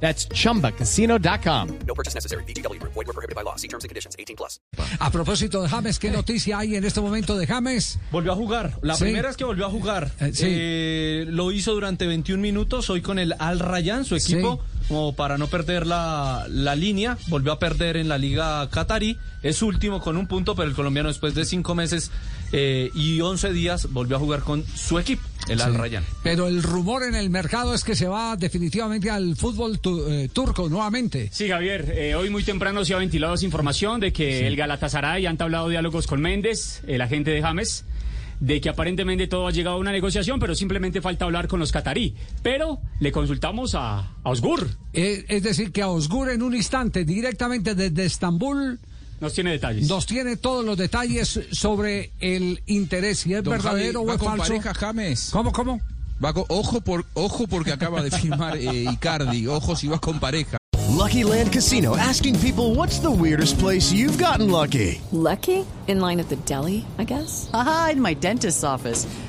[0.00, 1.68] That's chumbacasino.com.
[1.86, 2.44] No purchase necessary.
[2.44, 2.78] BGW.
[2.82, 3.56] Void were prohibited by law.
[3.56, 4.14] See terms and conditions.
[4.18, 4.60] 18 plus.
[5.00, 7.98] A propósito de James, ¿qué noticia hay en este momento de James?
[8.12, 8.78] Volvió a jugar.
[8.82, 9.04] La Sí.
[9.04, 10.10] primera es que volvió a jugar.
[10.20, 10.46] Eh, sí.
[10.48, 12.90] Eh, lo hizo durante 21 minutos.
[12.90, 17.16] Hoy con el Al Rayyan, su equipo, como para no perder la, la línea.
[17.28, 19.18] Volvió a perder en la Liga Qatarí.
[19.42, 22.10] Es último con un punto, pero el colombiano después de cinco meses
[22.52, 25.74] eh, y 11 días volvió a jugar con su equipo, el Al.
[25.74, 26.04] Rayyan.
[26.22, 30.28] Pero el rumor en el mercado es que se va definitivamente al fútbol tu- eh,
[30.32, 31.28] turco nuevamente.
[31.32, 35.26] Sí, Javier, eh, hoy muy temprano se ha ventilado esa información de que el Galatasaray
[35.26, 37.84] ha entablado diálogos con Méndez, el agente de James,
[38.40, 41.72] de que aparentemente todo ha llegado a una negociación, pero simplemente falta hablar con los
[41.72, 42.14] catarí.
[42.42, 47.04] Pero le consultamos a, a Osgur, Eh, es decir, que a Osgur en un instante,
[47.06, 48.78] directamente desde Estambul,
[49.20, 49.88] nos tiene detalles.
[49.88, 54.18] nos tiene todos los detalles sobre el interés, si es Don verdadero Javi, o es
[54.20, 54.44] con falso.
[54.54, 55.28] pareja James.
[55.32, 55.80] ¿Cómo, cómo?
[56.24, 59.46] Va con- ojo, por, ojo porque acaba de firmar eh, Icardi.
[59.46, 60.56] Ojo si vas con pareja.
[60.96, 65.00] Lucky Land Casino asking people what's the weirdest place you've gotten lucky?
[65.12, 65.64] Lucky?
[65.88, 67.50] In line at the deli, I guess?
[67.52, 69.06] Aha, in my dentist's office.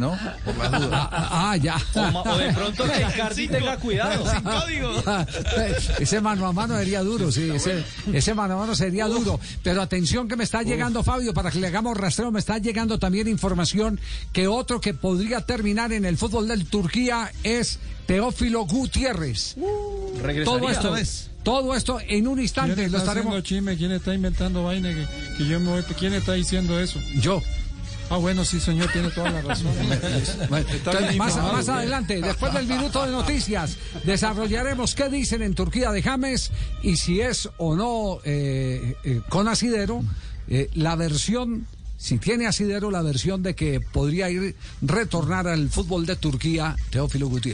[0.00, 0.18] ¿No?
[0.44, 1.08] Por las dudas.
[1.12, 1.76] Ah, ah, ya.
[1.94, 4.24] O, o de pronto que Icardi tenga cuidado.
[6.00, 9.38] ese mano a mano sería duro, sí, ese, ese mano a mano sería duro.
[9.62, 12.98] Pero atención que me está llegando, Fabio, para que le hagamos rastreo, me está llegando
[12.98, 14.00] también información
[14.32, 19.54] que otro que podría terminar en el fútbol del Turquía es Teófilo Gutiérrez.
[20.20, 20.44] Regresaría.
[20.44, 23.30] Todo esto, todo esto en un instante ¿Quién lo está estaremos.
[23.32, 23.76] haciendo chisme?
[23.76, 25.06] ¿Quién está inventando vaina que,
[25.38, 25.82] que yo me voy?
[25.98, 26.98] ¿Quién está diciendo eso?
[27.20, 27.40] Yo.
[28.10, 29.72] Ah, bueno, sí, señor, tiene toda la razón.
[29.80, 36.50] Entonces, más, adelante, después del minuto de noticias, desarrollaremos qué dicen en Turquía de James
[36.82, 40.02] y si es o no eh, eh, con asidero
[40.48, 41.66] eh, la versión,
[41.96, 47.28] si tiene asidero, la versión de que podría ir retornar al fútbol de Turquía, Teófilo
[47.28, 47.53] Gutiérrez.